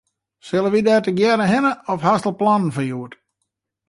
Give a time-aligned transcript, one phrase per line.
[0.47, 3.13] Sille we dêr tegearre hinne of hast al plannen foar hjoed?